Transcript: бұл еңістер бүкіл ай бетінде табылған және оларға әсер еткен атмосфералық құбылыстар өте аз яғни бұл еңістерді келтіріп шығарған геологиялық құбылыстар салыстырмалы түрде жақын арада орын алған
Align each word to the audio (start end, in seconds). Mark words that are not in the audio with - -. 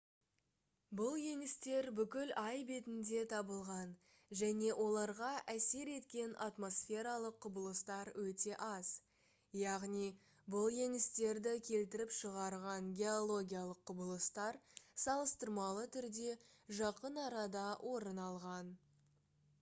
бұл 0.99 1.15
еңістер 1.31 1.87
бүкіл 1.97 2.29
ай 2.43 2.61
бетінде 2.69 3.19
табылған 3.33 3.89
және 4.39 4.69
оларға 4.85 5.27
әсер 5.53 5.91
еткен 5.95 6.31
атмосфералық 6.45 7.35
құбылыстар 7.45 8.09
өте 8.23 8.55
аз 8.69 8.89
яғни 9.65 10.07
бұл 10.55 10.77
еңістерді 10.85 11.53
келтіріп 11.69 12.15
шығарған 12.21 12.87
геологиялық 13.03 13.83
құбылыстар 13.91 14.57
салыстырмалы 15.05 15.85
түрде 15.97 16.33
жақын 16.81 17.21
арада 17.29 17.67
орын 17.95 18.23
алған 18.29 18.77